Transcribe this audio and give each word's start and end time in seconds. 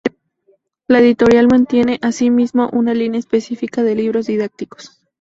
La 0.87 0.97
editorial 0.99 1.47
mantiene, 1.47 1.99
asimismo, 2.01 2.71
una 2.73 2.95
línea 2.95 3.19
específica 3.19 3.83
de 3.83 3.93
libros 3.93 4.25
didácticos. 4.25 4.99